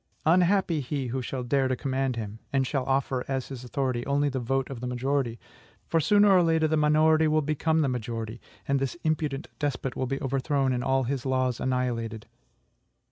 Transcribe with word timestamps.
Unhappy 0.25 0.79
he 0.81 1.05
who 1.09 1.21
shall 1.21 1.43
dare 1.43 1.67
to 1.67 1.75
command 1.75 2.15
him, 2.15 2.39
and 2.51 2.65
shall 2.65 2.85
offer, 2.85 3.23
as 3.27 3.49
his 3.49 3.63
authority, 3.63 4.03
only 4.07 4.29
the 4.29 4.39
vote 4.39 4.67
of 4.71 4.79
the 4.79 4.87
majority; 4.87 5.37
for, 5.85 5.99
sooner 5.99 6.31
or 6.31 6.41
later, 6.41 6.67
the 6.67 6.75
minority 6.75 7.27
will 7.27 7.43
become 7.43 7.81
the 7.81 7.87
majority, 7.87 8.41
and 8.67 8.79
this 8.79 8.97
imprudent 9.03 9.47
despot 9.59 9.95
will 9.95 10.07
be 10.07 10.19
overthrown, 10.19 10.73
and 10.73 10.83
all 10.83 11.03
his 11.03 11.23
laws 11.23 11.59
annihilated. 11.59 12.25